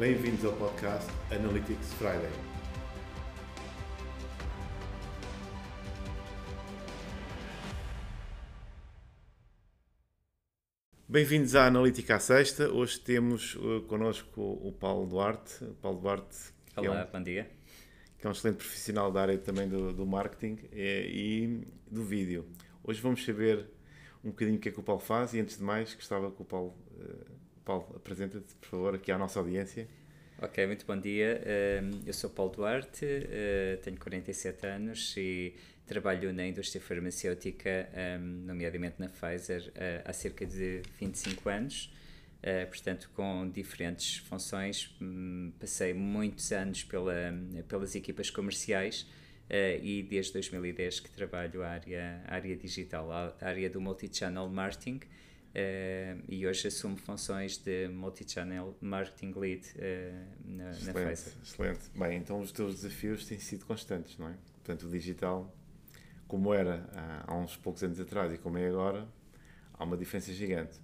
[0.00, 2.30] Bem-vindos ao podcast Analytics Friday.
[11.06, 12.70] Bem-vindos à Analítica à Sexta.
[12.70, 15.66] Hoje temos uh, connosco o Paulo Duarte.
[15.82, 16.50] Paulo Duarte.
[16.74, 17.50] Olá, é um, bom dia.
[18.18, 22.02] Que é um excelente profissional da área também do, do marketing e, eh, e, do
[22.02, 22.48] vídeo.
[22.82, 23.66] Hoje vamos saber
[24.24, 26.40] um bocadinho o que é que o Paulo faz e antes de mais gostava que
[26.40, 29.86] o Paulo, uh, Paulo apresenta-te, por favor, aqui à nossa audiência.
[30.42, 31.42] Ok, muito bom dia.
[31.44, 35.54] Uh, eu sou Paulo Duarte, uh, tenho 47 anos e
[35.90, 37.88] Trabalho na indústria farmacêutica,
[38.20, 41.92] um, nomeadamente na Pfizer, uh, há cerca de 25 anos.
[42.38, 44.94] Uh, portanto, com diferentes funções.
[45.02, 47.34] Um, passei muitos anos pela,
[47.66, 49.04] pelas equipas comerciais
[49.82, 55.00] e desde 2010 que trabalho a área, área digital, a área do multi-channel marketing.
[55.50, 59.66] Uh, e hoje assumo funções de multi-channel marketing lead
[60.44, 61.32] na, excelente, na Pfizer.
[61.42, 61.80] Excelente.
[61.94, 64.34] Bem, então os teus desafios têm sido constantes, não é?
[64.62, 65.52] Portanto, o digital
[66.30, 66.88] como era
[67.26, 69.04] há uns poucos anos atrás e como é agora,
[69.74, 70.78] há uma diferença gigante.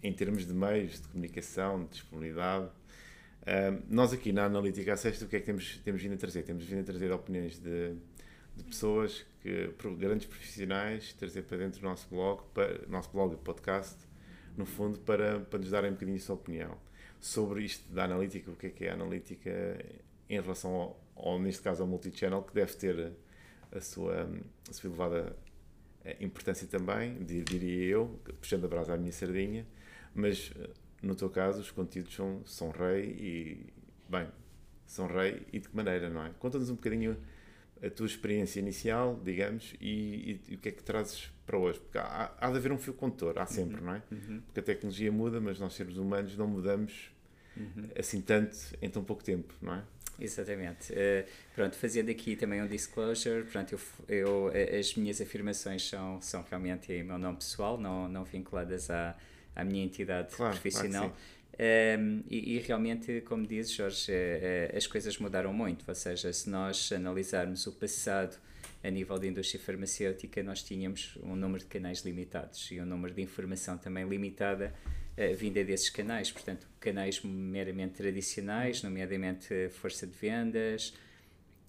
[0.00, 2.66] Em termos de meios, de comunicação, de disponibilidade.
[3.42, 6.44] Uh, nós aqui na Analítica Sexta, o que é que temos, temos vindo a trazer?
[6.44, 7.96] Temos vindo a trazer opiniões de,
[8.62, 13.36] de pessoas, que, grandes profissionais, trazer para dentro do nosso blog, para, nosso blog e
[13.36, 13.96] podcast,
[14.56, 16.78] no fundo, para, para nos darem um bocadinho a sua opinião
[17.20, 19.50] sobre isto da analítica, o que é que é a analítica
[20.28, 23.12] em relação ao, ao neste caso, ao multichannel, que deve ter
[23.72, 24.28] a sua,
[24.68, 25.36] a sua elevada
[26.04, 29.66] eh, importância também, diria eu, puxando a brasa à minha sardinha,
[30.14, 30.70] mas eh,
[31.02, 33.66] no teu caso os conteúdos são, são rei e,
[34.08, 34.28] bem,
[34.86, 36.30] são rei e de que maneira, não é?
[36.38, 37.16] Conta-nos um bocadinho
[37.82, 41.80] a tua experiência inicial, digamos, e, e, e, o que é que trazes para hoje?
[41.80, 44.02] Porque há, há de haver um fio condutor, há sempre, uhum, não é?
[44.10, 44.40] Uhum.
[44.44, 47.10] Porque a tecnologia muda, mas nós seres humanos não mudamos
[47.56, 47.88] uhum.
[47.98, 49.82] assim tanto em tão pouco tempo, não é?
[50.18, 50.92] Exatamente.
[50.92, 56.20] Uh, pronto, fazendo aqui também um disclosure, pronto, eu, eu, eh, as minhas afirmações são,
[56.20, 59.16] são realmente em meu nome pessoal, não, não vinculadas à,
[59.56, 61.08] à minha entidade claro, profissional.
[61.08, 65.84] Claro um, ehm, e, e, realmente, como dizes, Jorge, uh, as coisas mudaram muito.
[65.86, 68.38] Ou seja, se nós analisarmos o passado
[68.82, 73.12] a nível da indústria farmacêutica, nós tínhamos um número de canais limitados e um número
[73.12, 74.74] de informação também limitada
[75.16, 80.94] uh, vinda desses canais, portanto, canais meramente tradicionais, nomeadamente força de vendas,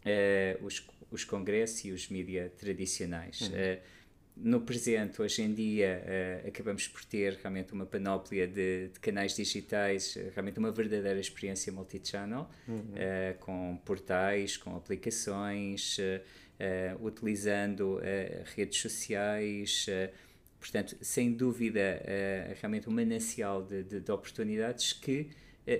[0.06, 3.42] uh, os, os congressos e os mídias tradicionais.
[3.42, 3.48] Uhum.
[3.50, 4.01] Uh,
[4.36, 6.04] no presente, hoje em dia,
[6.44, 11.72] uh, acabamos por ter realmente uma panóplia de, de canais digitais, realmente uma verdadeira experiência
[11.72, 12.78] multi-channel, uhum.
[12.78, 18.00] uh, com portais, com aplicações, uh, utilizando
[18.56, 19.88] redes sociais,
[20.60, 22.04] Portanto, sem dúvida,
[22.60, 25.32] realmente um manancial de, de, de oportunidades que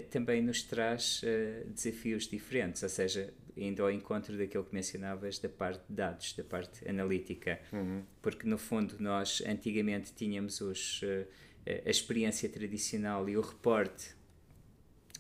[0.10, 1.22] também nos traz
[1.68, 3.32] desafios diferentes, ou seja,
[3.64, 8.04] indo ao encontro daquilo que mencionavas da parte de dados, da parte analítica, uhum.
[8.22, 11.02] porque no fundo nós antigamente tínhamos os,
[11.86, 14.16] a experiência tradicional e o reporte,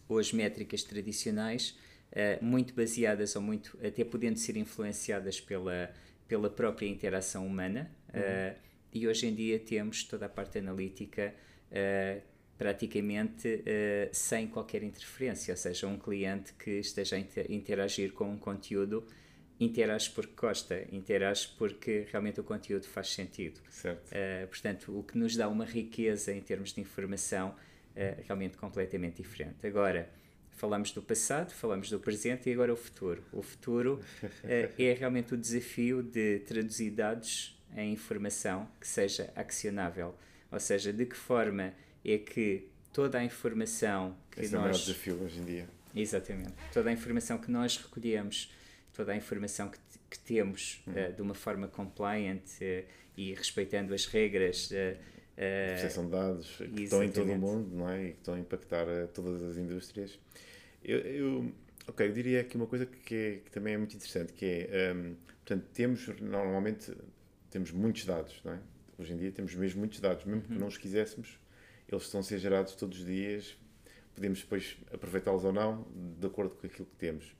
[0.07, 1.77] ou as métricas tradicionais,
[2.41, 5.93] muito baseadas ou muito, até podendo ser influenciadas pela,
[6.27, 7.89] pela própria interação humana.
[8.13, 11.33] Uhum e hoje em dia temos toda a parte analítica
[11.71, 12.21] uh,
[12.61, 17.19] praticamente uh, sem qualquer interferência, ou seja, um cliente que esteja a
[17.51, 19.03] interagir com um conteúdo
[19.59, 23.59] interage porque gosta, interage porque realmente o conteúdo faz sentido.
[23.83, 27.55] Uh, portanto, o que nos dá uma riqueza em termos de informação
[28.25, 29.67] realmente completamente diferente.
[29.67, 30.09] Agora,
[30.51, 33.21] falamos do passado, falamos do presente e agora o futuro.
[33.33, 33.99] O futuro
[34.47, 40.15] é realmente o desafio de traduzir dados a informação que seja accionável.
[40.49, 41.73] Ou seja, de que forma
[42.03, 44.65] é que toda a informação que Esse nós.
[44.65, 45.69] É o desafio hoje em dia.
[45.95, 46.53] Exatamente.
[46.73, 48.53] Toda a informação que nós recolhemos,
[48.93, 49.77] toda a informação que,
[50.09, 50.93] que temos uhum.
[50.93, 52.87] uh, de uma forma compliant uh,
[53.17, 54.71] e respeitando as regras.
[54.71, 54.97] Uh,
[55.37, 56.83] uh, proteção de dados que exatamente.
[56.83, 58.07] estão em todo o mundo não é?
[58.07, 60.17] e que estão a impactar todas as indústrias.
[60.83, 61.51] Eu, eu,
[61.87, 64.93] ok, eu diria aqui uma coisa que, é, que também é muito interessante, que é,
[64.93, 65.15] um,
[65.45, 66.91] portanto, temos normalmente
[67.51, 68.59] temos muitos dados, não é?
[68.97, 70.59] Hoje em dia temos mesmo muitos dados, mesmo que uhum.
[70.59, 71.37] não os quiséssemos,
[71.93, 73.57] eles estão a ser gerados todos os dias,
[74.13, 75.85] podemos depois aproveitá-los ou não,
[76.19, 77.35] de acordo com aquilo que temos.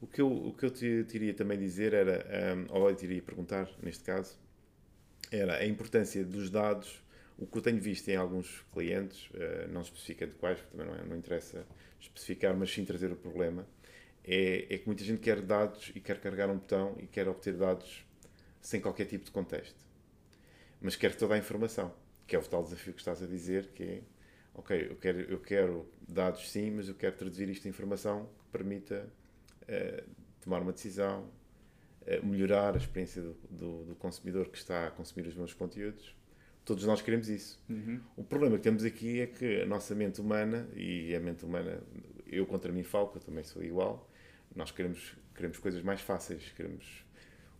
[0.00, 2.94] O que eu, o que eu te, te iria também dizer era, um, ou eu
[2.94, 4.38] te iria perguntar, neste caso,
[5.30, 7.02] era a importância dos dados,
[7.38, 11.00] o que eu tenho visto em alguns clientes, uh, não especificando quais, porque também não,
[11.00, 11.66] é, não interessa
[12.00, 13.66] especificar, mas sim trazer o problema,
[14.24, 17.54] é, é que muita gente quer dados e quer carregar um botão e quer obter
[17.54, 18.04] dados
[18.60, 19.76] sem qualquer tipo de contexto.
[20.80, 21.94] Mas quer toda a informação,
[22.26, 24.02] que é o tal desafio que estás a dizer, que é
[24.54, 28.44] ok, eu quero, eu quero dados sim, mas eu quero traduzir isto em informação que
[28.52, 29.08] permita
[29.62, 30.10] uh,
[30.40, 31.28] tomar uma decisão,
[32.02, 36.16] uh, melhorar a experiência do, do, do, consumidor que está a consumir os meus conteúdos.
[36.64, 37.62] Todos nós queremos isso.
[37.68, 38.00] Uhum.
[38.16, 41.82] O problema que temos aqui é que a nossa mente humana, e a mente humana,
[42.26, 44.08] eu contra mim falo, que eu também sou igual,
[44.54, 47.04] nós queremos, queremos coisas mais fáceis, queremos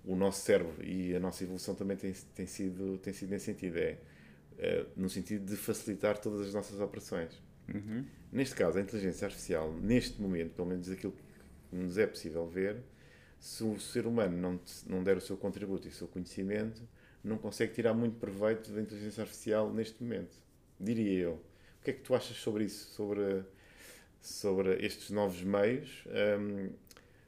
[0.05, 3.76] o nosso cérebro e a nossa evolução também tem, tem, sido, tem sido nesse sentido.
[3.78, 3.99] É,
[4.58, 7.42] é no sentido de facilitar todas as nossas operações.
[7.72, 8.04] Uhum.
[8.32, 12.82] Neste caso, a inteligência artificial, neste momento, pelo menos aquilo que nos é possível ver,
[13.38, 16.82] se o ser humano não, não der o seu contributo e o seu conhecimento,
[17.22, 20.36] não consegue tirar muito proveito da inteligência artificial neste momento.
[20.78, 21.32] Diria eu.
[21.80, 22.90] O que é que tu achas sobre isso?
[22.92, 23.42] Sobre,
[24.20, 26.04] sobre estes novos meios?
[26.06, 26.70] Um,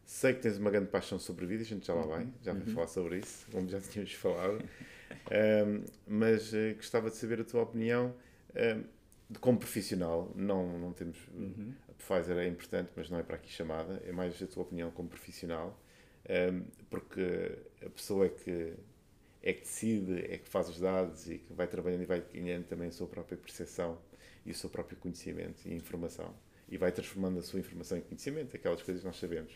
[0.07, 2.63] sei que tens uma grande paixão sobre vida, a gente já lá vai, já vai
[2.63, 2.75] uhum.
[2.75, 4.65] falar sobre isso, como já tínhamos falado.
[5.31, 8.15] Um, mas uh, gostava de saber a tua opinião
[8.55, 8.85] um,
[9.29, 10.33] de como profissional.
[10.37, 11.19] Não, não temos.
[11.35, 11.75] Uhum.
[11.89, 14.01] A Pfizer é importante, mas não é para aqui chamada.
[14.07, 15.79] É mais a tua opinião como profissional,
[16.53, 18.75] um, porque a pessoa é que
[19.43, 22.65] é que decide, é que faz os dados e que vai trabalhando e vai ganhando
[22.65, 23.97] também a sua própria percepção
[24.45, 26.35] e o seu próprio conhecimento e informação.
[26.69, 29.53] E vai transformando a sua informação em conhecimento, aquelas coisas que nós sabemos.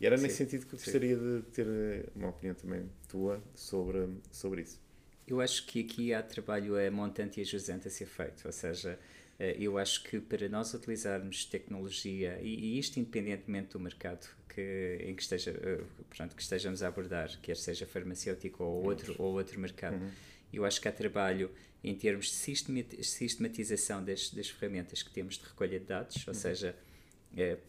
[0.00, 1.22] E era sim, nesse sentido que eu gostaria sim.
[1.22, 1.66] de ter
[2.14, 4.80] uma opinião também tua sobre, sobre isso.
[5.26, 8.52] Eu acho que aqui há trabalho a montante e a jusante a ser feito, ou
[8.52, 8.98] seja,
[9.38, 15.14] eh, eu acho que para nós utilizarmos tecnologia, e, isto independentemente do mercado que, em
[15.14, 19.58] que, esteja, eh, portanto, que estejamos a abordar, quer seja farmacêutico ou outro, ou outro
[19.58, 20.10] mercado, uhum.
[20.52, 21.50] eu acho que há trabalho
[21.82, 26.40] em termos de sistematização das, das ferramentas que temos de recolha de dados, ou uhum.
[26.40, 26.85] seja, eh,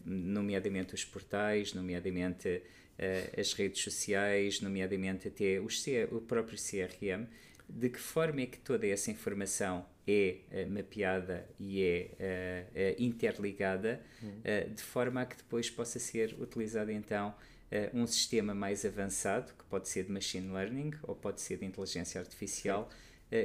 [0.04, 2.62] nomeadamente os portais, nomeadamente
[3.38, 7.26] as redes sociais, nomeadamente até os o próprio CRM,
[7.68, 14.74] de que forma é que toda essa informação é uh, mapeada e é interligada, uhum.
[14.74, 17.34] de forma a que depois possa ser utilizado então
[17.92, 22.18] um sistema mais avançado, que pode ser de machine learning ou pode ser de inteligência
[22.18, 22.88] artificial,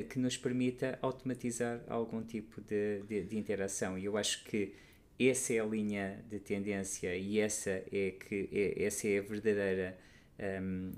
[0.10, 3.98] que nos permita automatizar algum tipo de, de, de, interação.
[3.98, 4.74] E eu acho que
[5.20, 9.98] essa é a linha de tendência e essa é, que, é, essa é a verdadeira
[10.62, 10.92] um,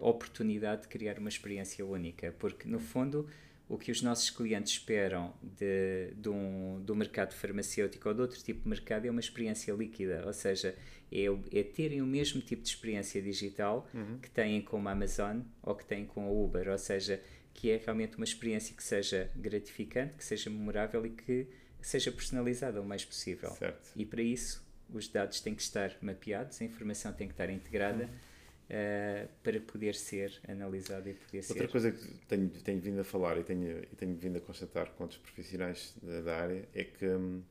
[0.00, 3.28] oportunidade de criar uma experiência única, porque no fundo
[3.68, 8.42] o que os nossos clientes esperam de, de, um, do mercado farmacêutico ou de outro
[8.42, 10.76] tipo de mercado é uma experiência líquida, ou seja,
[11.10, 11.24] é,
[11.58, 14.18] é terem o mesmo tipo de experiência digital uhum.
[14.18, 17.20] que têm com a Amazon ou que têm com a Uber, ou seja,
[17.54, 21.46] que é realmente uma experiência que seja gratificante, que seja memorável e que
[21.86, 23.50] seja personalizada o mais possível.
[23.50, 23.90] Certo.
[23.96, 28.04] E para isso, os dados têm que estar mapeados, a informação tem que estar integrada.
[28.04, 28.32] Uhum
[28.72, 31.68] uh, para poder ser analisado e poder Outra ser...
[31.68, 35.04] coisa que tenho, tenho vindo a falar e tenho, e tenho vindo a constatar com
[35.04, 37.42] outros profissionais da, da área é que um,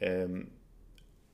[0.00, 0.46] um,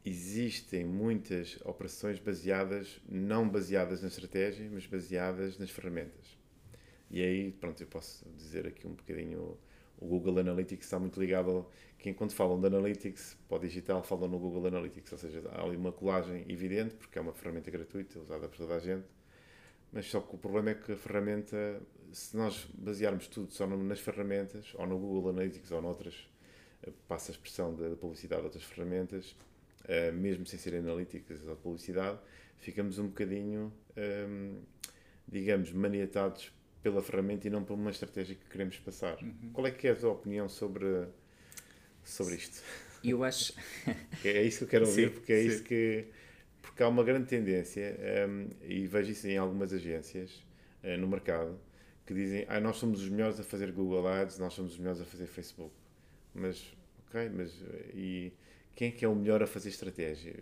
[0.04, 6.36] existem muitas operações baseadas, não baseadas na estratégia, mas baseadas nas ferramentas.
[7.08, 9.56] E aí, pronto, eu posso dizer aqui um bocadinho
[9.98, 14.02] o Google Analytics está muito ligado ao, que quando falam de Analytics para o digital
[14.02, 17.70] falam no Google Analytics, ou seja, há ali uma colagem evidente porque é uma ferramenta
[17.70, 19.06] gratuita usada por toda a gente,
[19.92, 21.80] mas só que o problema é que a ferramenta,
[22.12, 26.28] se nós basearmos tudo só nas ferramentas, ou no Google Analytics ou noutras,
[26.82, 29.34] eh, passa a expressão da publicidade de outras ferramentas,
[29.88, 32.18] eh, mesmo sem serem analíticas ou publicidade,
[32.58, 34.58] ficamos um bocadinho, ehm,
[35.26, 36.52] digamos, maniatados
[36.90, 39.20] pela ferramenta e não por uma estratégia que queremos passar.
[39.20, 39.50] Uhum.
[39.52, 40.86] Qual é que é a tua opinião sobre,
[42.04, 42.62] sobre isto?
[43.02, 43.52] Eu acho...
[44.24, 45.48] é isso que eu quero ouvir, sim, porque é sim.
[45.48, 46.06] isso que...
[46.62, 47.96] Porque há uma grande tendência,
[48.28, 50.44] um, e vejo isso em algumas agências
[50.84, 51.58] uh, no mercado,
[52.04, 55.00] que dizem, ah, nós somos os melhores a fazer Google Ads, nós somos os melhores
[55.00, 55.74] a fazer Facebook.
[56.34, 56.76] Mas,
[57.08, 57.52] ok, mas
[57.94, 58.32] e
[58.76, 60.34] quem é que é o melhor a fazer estratégia?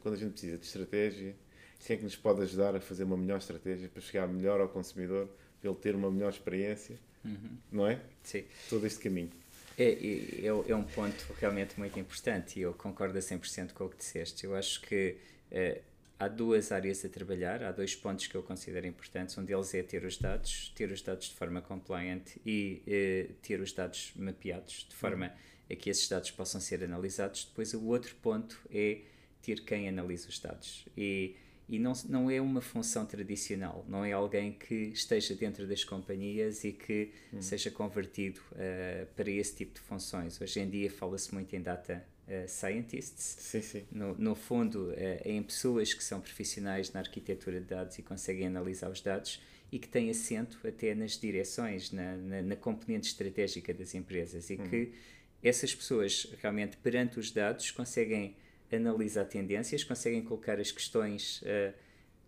[0.00, 1.34] Quando a gente precisa de estratégia,
[1.78, 4.68] quem é que nos pode ajudar a fazer uma melhor estratégia para chegar melhor ao
[4.68, 5.28] consumidor
[5.62, 7.56] ele ter uma melhor experiência, uhum.
[7.70, 8.00] não é?
[8.22, 8.44] Sim.
[8.68, 9.30] Todo este caminho.
[9.78, 13.88] É, é, é, um ponto realmente muito importante e eu concordo a 100% com o
[13.88, 14.44] que disseste.
[14.44, 15.16] Eu acho que
[15.50, 15.80] é,
[16.18, 19.38] há duas áreas a trabalhar, há dois pontos que eu considero importantes.
[19.38, 23.58] Um deles é ter os dados, ter os dados de forma compliant e é, ter
[23.60, 25.32] os dados mapeados, de forma
[25.70, 27.46] a que esses dados possam ser analisados.
[27.46, 29.00] Depois, o outro ponto é
[29.40, 30.84] ter quem analisa os dados.
[30.94, 31.36] E
[31.70, 36.64] e não, não é uma função tradicional, não é alguém que esteja dentro das companhias
[36.64, 37.40] e que hum.
[37.40, 40.40] seja convertido uh, para esse tipo de funções.
[40.40, 43.84] Hoje em dia fala-se muito em data uh, scientists, sim, sim.
[43.92, 48.48] No, no fundo, uh, em pessoas que são profissionais na arquitetura de dados e conseguem
[48.48, 53.72] analisar os dados e que têm assento até nas direções, na, na, na componente estratégica
[53.72, 54.68] das empresas e hum.
[54.68, 54.92] que
[55.40, 58.34] essas pessoas realmente perante os dados conseguem
[58.72, 61.74] analisar tendências, conseguem colocar as questões uh,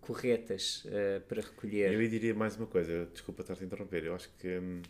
[0.00, 1.92] corretas uh, para recolher.
[1.92, 4.82] Eu diria mais uma coisa, desculpa estar a interromper, eu acho que hum,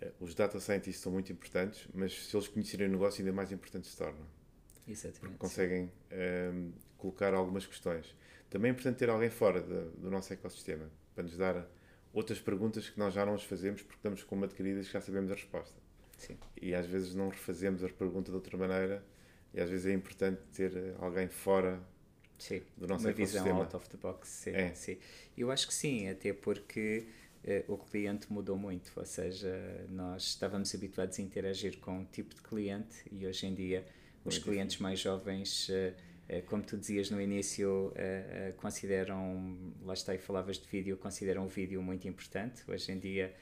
[0.00, 3.52] eh, os data scientists são muito importantes, mas se eles conhecerem o negócio, ainda mais
[3.52, 4.26] importante se torna.
[4.86, 5.20] Exatamente.
[5.20, 5.92] Porque conseguem
[6.52, 8.16] um, colocar algumas questões.
[8.48, 11.68] Também é importante ter alguém fora de, do nosso ecossistema para nos dar
[12.12, 15.00] outras perguntas que nós já não nos fazemos porque estamos com uma adquiridas que já
[15.00, 15.78] sabemos a resposta.
[16.16, 16.38] Sim.
[16.60, 19.04] E às vezes não refazemos a pergunta de outra maneira
[19.52, 21.80] e às vezes é importante ter alguém fora
[22.38, 22.62] sim.
[22.76, 23.44] do nosso uma ecossistema.
[23.44, 24.28] visão out of the box.
[24.28, 24.74] Sim, é.
[24.74, 24.98] sim.
[25.36, 27.06] Eu acho que sim, até porque
[27.44, 32.34] uh, o cliente mudou muito, ou seja, nós estávamos habituados a interagir com um tipo
[32.34, 33.84] de cliente e hoje em dia
[34.24, 34.82] os muito clientes difícil.
[34.82, 35.72] mais jovens, uh,
[36.36, 37.92] uh, como tu dizias no início,
[38.58, 42.62] consideram, lá está e falavas de vídeo, consideram o vídeo muito importante.
[42.68, 43.34] Hoje em dia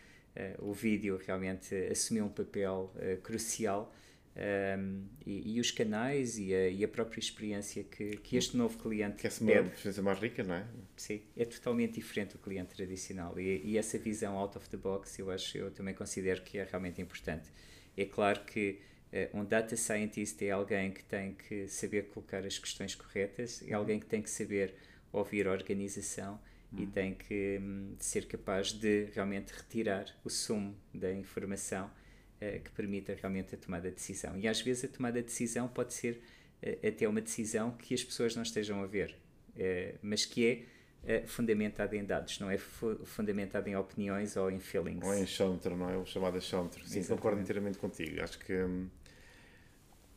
[0.59, 3.91] o vídeo realmente assumiu um papel crucial
[4.37, 8.77] um, e, e, os canais e a, e a, própria experiência que, que este novo
[8.77, 10.67] cliente que é uma experiência mais rica, não é?
[10.95, 15.19] Sim, é totalmente diferente do cliente tradicional e, e, essa visão out of the box
[15.19, 17.51] eu acho, eu também considero que é realmente importante.
[17.97, 18.79] É claro que
[19.11, 23.73] uh, um data scientist é alguém que tem que saber colocar as questões corretas, é
[23.73, 24.75] alguém que tem que saber
[25.11, 26.39] ouvir a organização
[26.77, 26.91] e hum.
[26.91, 31.91] tem que um, ser capaz de realmente retirar o sumo da informação
[32.37, 34.39] uh, que permita realmente a tomada de decisão.
[34.39, 36.21] E às vezes a tomada de decisão pode ser
[36.63, 39.17] uh, até uma decisão que as pessoas não estejam a ver,
[39.51, 40.77] uh, mas que é
[41.25, 45.07] fundamentada em dados, não é fu fundamentada em opiniões ou em feelings.
[45.07, 45.97] Ou em chômetro, não é?
[45.97, 46.81] O chamado chômetro.
[46.81, 47.09] Sim, Exatamente.
[47.09, 48.21] concordo inteiramente contigo.
[48.21, 48.53] Acho que.
[48.53, 48.89] Hum,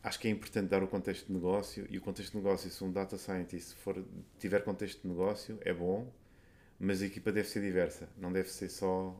[0.03, 2.83] acho que é importante dar o contexto de negócio e o contexto de negócio, se
[2.83, 4.03] um data scientist for,
[4.39, 6.11] tiver contexto de negócio, é bom,
[6.79, 9.19] mas a equipa deve ser diversa, não deve ser só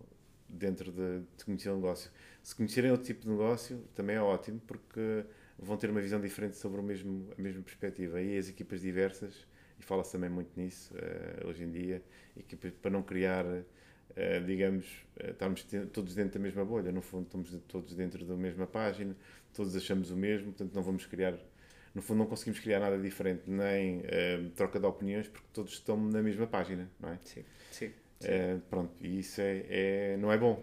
[0.50, 2.12] dentro de, de conhecer o negócio.
[2.42, 5.26] Se conhecerem outro tipo de negócio, também é ótimo, porque
[5.58, 8.22] vão ter uma visão diferente sobre o mesmo, a mesma perspectiva.
[8.22, 9.48] E as equipas diversas,
[9.80, 12.02] e fala-se também muito nisso uh, hoje em dia,
[12.38, 14.86] equipas para não criar, uh, digamos,
[15.22, 16.92] uh, estarmos todos dentro da mesma bolha.
[16.92, 19.16] No fundo, estamos todos dentro da mesma página,
[19.54, 21.38] todos achamos o mesmo, portanto, não vamos criar.
[21.94, 24.04] No fundo, não conseguimos criar nada diferente, nem
[24.56, 27.20] troca de opiniões, porque todos estão na mesma página, não é?
[27.24, 27.92] Sim, sim.
[28.22, 30.62] Uh, pronto, e isso é, é, não é bom.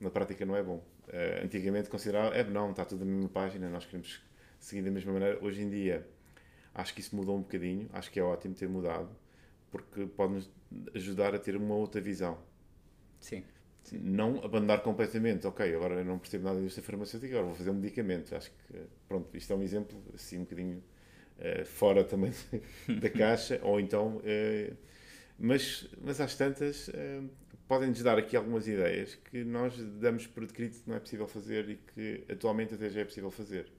[0.00, 0.76] Na prática não é bom.
[1.08, 4.22] Uh, antigamente considerava, é não, está tudo na mesma página, nós queremos
[4.58, 5.38] seguir da mesma maneira.
[5.44, 6.06] Hoje em dia
[6.74, 9.08] acho que isso mudou um bocadinho, acho que é ótimo ter mudado,
[9.70, 10.50] porque pode-nos
[10.94, 12.38] ajudar a ter uma outra visão.
[13.20, 13.44] Sim.
[13.92, 17.74] Não abandonar completamente, ok, agora eu não percebo nada disto farmacêutica, agora vou fazer um
[17.74, 18.34] medicamento.
[18.34, 20.82] Acho que, pronto, isto é um exemplo, assim, um bocadinho
[21.38, 22.32] uh, fora também
[23.00, 24.22] da caixa, ou então
[25.38, 27.28] mas, mas às tantas, uh,
[27.66, 31.68] podem-nos dar aqui algumas ideias que nós damos por adquirido que não é possível fazer
[31.68, 33.70] e que atualmente até já é possível fazer.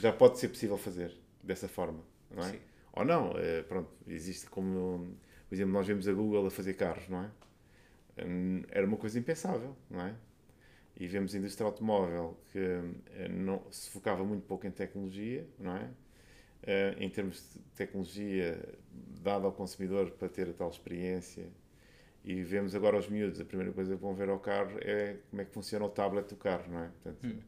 [0.00, 2.52] Já pode ser possível fazer dessa forma, não é?
[2.52, 2.60] Sim.
[2.92, 5.16] Ou não, uh, pronto, existe como,
[5.48, 7.30] por exemplo, nós vemos a Google a fazer carros, não é?
[8.24, 10.14] Um, era uma coisa impensável, não é?
[10.98, 12.58] E vemos a indústria automóvel que
[13.28, 15.90] não, se focava muito pouco em tecnologia, não é?
[16.62, 18.60] Uh, em termos de tecnologia
[19.22, 21.48] dada ao consumidor para ter a tal experiência.
[22.24, 25.42] E vemos agora os miúdos, a primeira coisa que vão ver ao carro é como
[25.42, 26.88] é que funciona o tablet do carro, não é?
[26.88, 27.38] Portanto, hum.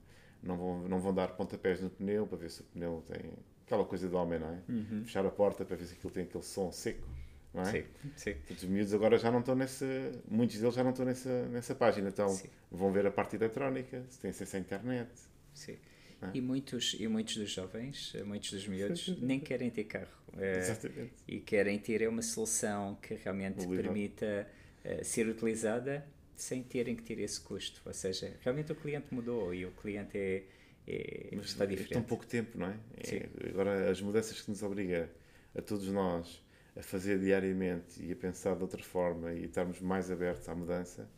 [0.41, 3.33] não, vão, não vão dar pontapés no pneu para ver se o pneu tem
[3.67, 4.62] aquela coisa do homem, não é?
[4.69, 5.03] Uhum.
[5.05, 7.09] Fechar a porta para ver se aquilo tem aquele som seco,
[7.53, 7.73] não é?
[7.73, 7.85] Sim,
[8.17, 8.37] sim.
[8.50, 9.85] os miúdos agora já não estão nessa,
[10.29, 12.49] muitos deles já não estão nessa, nessa página, então sim.
[12.71, 15.11] vão ver a parte eletrónica, se tem acesso à internet.
[15.53, 15.77] Sim.
[16.20, 16.30] É?
[16.34, 20.18] E, muitos, e muitos dos jovens, muitos dos miúdos, nem querem ter carro.
[20.37, 21.12] É, Exatamente.
[21.26, 24.46] E querem ter uma solução que realmente permita
[24.84, 27.80] uh, ser utilizada sem terem que ter esse custo.
[27.84, 30.44] Ou seja, realmente o cliente mudou e o cliente é,
[30.87, 31.92] é Mas está diferente.
[31.92, 32.76] É tão pouco tempo, não é?
[32.96, 33.48] é?
[33.48, 35.10] Agora, as mudanças que nos obriga
[35.56, 36.42] a todos nós
[36.76, 41.08] a fazer diariamente e a pensar de outra forma e estarmos mais abertos à mudança,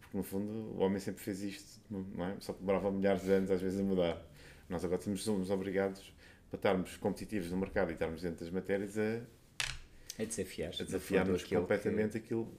[0.00, 2.36] porque no fundo o homem sempre fez isto, não é?
[2.40, 4.31] Só que demorava milhares de anos às vezes a mudar.
[4.72, 6.12] Nós agora somos obrigados,
[6.48, 9.20] para estarmos competitivos no mercado e estarmos dentro das matérias, a,
[10.18, 10.72] a desafiar.
[10.80, 12.18] A desafiar-nos completamente que...
[12.18, 12.58] aquilo,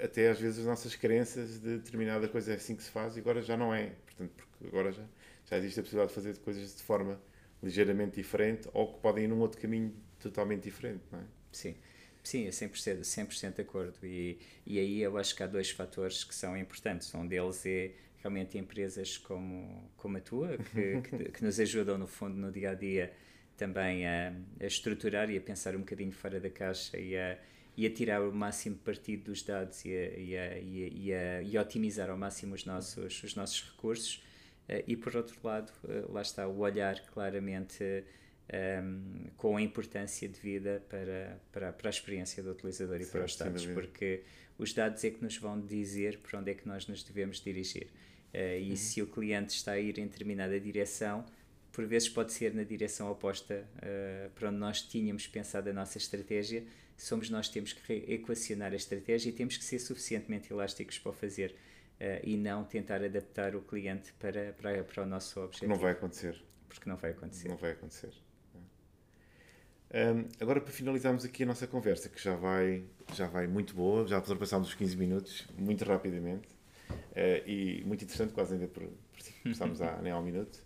[0.00, 3.20] até às vezes as nossas crenças de determinada coisa é assim que se faz e
[3.20, 3.92] agora já não é.
[4.04, 5.04] Portanto, porque agora já,
[5.46, 7.20] já existe a possibilidade de fazer coisas de forma
[7.62, 11.24] ligeiramente diferente ou que podem ir num outro caminho totalmente diferente, não é?
[11.52, 11.76] Sim.
[12.24, 13.94] Sim, 100%, 100 de acordo.
[14.04, 17.12] E, e aí eu acho que há dois fatores que são importantes.
[17.14, 17.92] Um deles é
[18.22, 22.70] realmente empresas como, como a tua, que, que, que, nos ajudam, no fundo, no dia
[22.70, 23.12] a dia
[23.56, 27.38] também a, a, estruturar e a pensar um bocadinho fora da caixa e a,
[27.76, 31.12] e a tirar o máximo partido dos dados e a, e a, e a, e
[31.12, 34.24] a, e otimizar ao máximo os nossos, os nossos recursos.
[34.86, 35.72] e por outro lado,
[36.08, 38.04] lá está o olhar claramente
[38.82, 43.24] um, com a importância de vida para, para, para a experiência do utilizador e para
[43.24, 44.22] os dados, porque
[44.58, 47.88] os dados é que nos vão dizer para onde é que nós nos devemos dirigir.
[48.34, 48.76] Uh, e uhum.
[48.76, 51.24] se o cliente está a ir em determinada direção,
[51.70, 55.98] por vezes pode ser na direção oposta uh, para onde nós tínhamos pensado a nossa
[55.98, 56.64] estratégia,
[56.96, 61.10] somos nós que temos que equacionar a estratégia e temos que ser suficientemente elásticos para
[61.10, 61.54] o fazer.
[62.00, 65.70] Uh, e não tentar adaptar o cliente para, para, para o nosso objetivo.
[65.70, 66.42] Não vai acontecer.
[66.68, 67.48] Porque não vai acontecer.
[67.48, 68.12] Não vai acontecer.
[69.94, 72.82] Um, agora, para finalizarmos aqui a nossa conversa, que já vai,
[73.14, 76.48] já vai muito boa, já ultrapassámos os 15 minutos, muito rapidamente,
[77.12, 80.62] uh, e muito interessante, quase ainda por, por estamos a, nem ao minuto.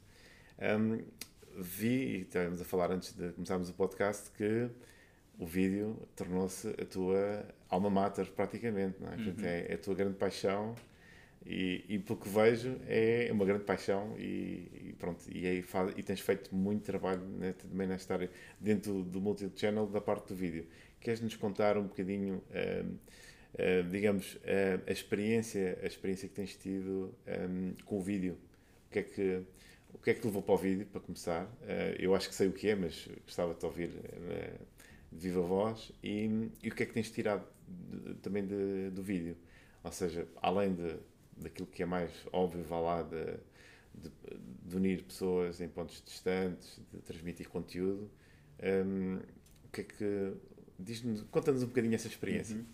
[0.59, 1.05] Um,
[1.59, 4.71] vi, e estávamos a falar antes de começarmos o podcast, que
[5.39, 9.17] o vídeo tornou-se a tua alma mater, praticamente, não é?
[9.17, 9.25] Uhum.
[9.25, 10.75] Portanto, é, é a tua grande paixão
[11.47, 15.93] e, e pelo que vejo é uma grande paixão e, e pronto e, aí faz,
[15.97, 20.29] e tens feito muito trabalho né, também nesta área dentro do, do multi-channel da parte
[20.29, 20.67] do vídeo
[20.99, 22.43] queres nos contar um bocadinho
[23.57, 24.39] uh, digamos
[24.87, 28.39] a experiência a experiência que tens tido um, com o vídeo
[28.89, 29.43] o que é que
[29.93, 31.51] o que é que te levou para o vídeo para começar
[31.99, 33.89] eu acho que sei o que é mas gostava de te ouvir
[35.11, 39.03] de viva voz e, e o que é que tens tirado de, também de, do
[39.03, 39.37] vídeo
[39.83, 40.97] ou seja além de
[41.37, 43.35] daquilo que é mais óbvio, vá lá, de,
[44.65, 48.11] de, unir pessoas em pontos distantes, de transmitir conteúdo.
[48.63, 49.17] Um,
[49.65, 50.33] o que é que.
[51.31, 52.57] Conta-nos um bocadinho essa experiência.
[52.57, 52.67] Uhum.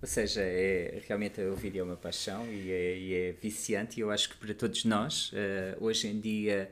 [0.00, 4.02] Ou seja, é, realmente o vídeo é uma paixão e é, e é viciante, e
[4.02, 6.70] eu acho que para todos nós, uh, hoje em dia,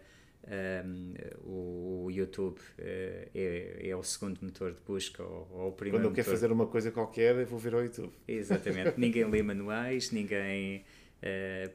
[0.84, 1.14] um,
[1.44, 6.04] o YouTube uh, é, é o segundo motor de busca ou, ou o primeiro.
[6.04, 8.12] Quando eu quero fazer uma coisa qualquer, eu vou ver ao YouTube.
[8.28, 8.94] Exatamente.
[9.00, 10.84] ninguém lê manuais, ninguém
[11.22, 11.70] eh,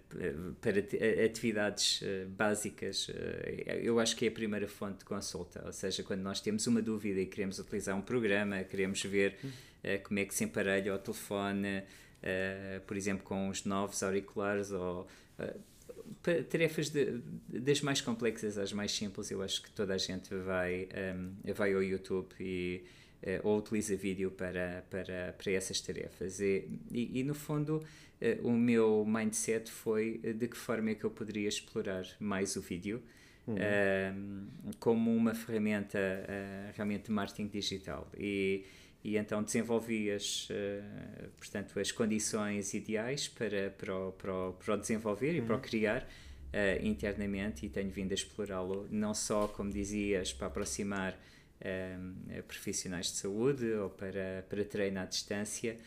[0.61, 0.79] para
[1.25, 3.13] atividades uh, básicas, uh,
[3.81, 5.63] eu acho que é a primeira fonte de consulta.
[5.65, 9.35] Ou seja, quando nós temos uma dúvida e queremos utilizar um programa, queremos ver
[10.03, 11.83] como é que se emparelha o telefone,
[12.85, 15.07] por exemplo, com os novos auriculares ou
[16.49, 20.87] tarefas de, das mais complexas às mais simples, eu acho que toda a gente vai,
[21.15, 22.83] um, vai ao YouTube e
[23.43, 26.39] ou utiliza vídeo para, para, para essas tarefas.
[26.39, 27.77] E, e, e no fundo,
[28.21, 32.55] uh, o meu mindset foi uh, de que forma é que eu poderia explorar mais
[32.55, 33.01] o vídeo
[33.45, 33.55] uhum.
[33.55, 35.99] uh, como uma ferramenta
[36.75, 38.09] realmente de marketing digital.
[38.17, 38.65] E,
[39.03, 40.47] e então desenvolvi as,
[41.37, 45.37] portanto, as condições ideais para, para, o, para, o, para o desenvolver uhum.
[45.37, 45.63] e para o uhum.
[45.63, 46.07] criar.
[46.51, 53.05] Uh, internamente e tenho vindo a explorá-lo não só, como dizias, para aproximar uh, profissionais
[53.05, 55.77] de saúde ou para, para treino à distância,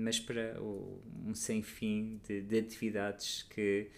[0.00, 3.88] mas para um sem fim de, de atividades que,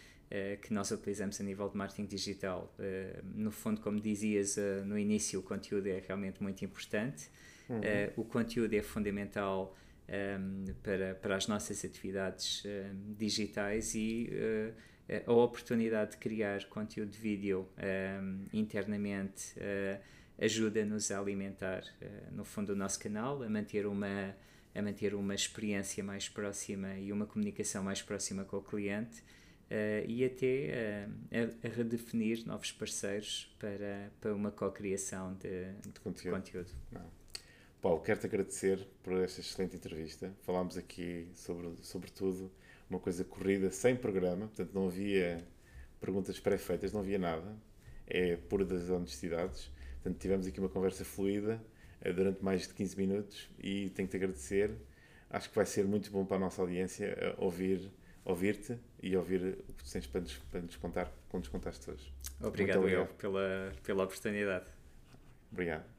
[0.61, 2.71] que nós utilizamos a nível de marketing digital.
[3.35, 7.31] No fundo, como dizias no início, o conteúdo é realmente muito importante.
[7.69, 7.81] Uhum.
[8.17, 9.77] o conteúdo é fundamental
[10.09, 12.63] um, para, para as nossas atividades
[13.17, 14.31] digitais e
[15.27, 17.69] a oportunidade de criar conteúdo de vídeo
[18.23, 19.55] um, internamente
[20.41, 21.83] ajuda-nos a alimentar,
[22.33, 24.35] no fundo, o nosso canal, a manter uma
[24.79, 30.07] a manter uma experiência mais próxima e uma comunicação mais próxima com o cliente uh,
[30.07, 36.37] e até uh, a, a, redefinir novos parceiros para, para uma co-criação de, de, conteúdo.
[36.37, 36.71] conteúdo.
[37.81, 40.33] Paulo, quero-te agradecer por esta excelente entrevista.
[40.43, 42.51] Falámos aqui sobre, sobre tudo,
[42.91, 45.45] uma coisa corrida, sem programa, portanto não havia
[46.01, 47.57] perguntas pré-feitas, não havia nada.
[48.07, 49.71] É pura das honestidades.
[50.03, 51.63] Portanto, tivemos aqui uma conversa fluida
[52.01, 54.73] eh, durante mais de 15 minutos e tenho-te agradecer.
[55.31, 57.93] Acho que vai ser muito bom para a nossa audiência eh, ouvir
[58.25, 61.91] ouvir-te e ouvir o que tu tens para nos, para nos contar, como nos contaste
[61.91, 62.13] hoje.
[62.41, 63.09] Obrigado, obrigado.
[63.09, 64.67] Eu, pela, pela oportunidade.
[65.51, 65.98] Obrigado.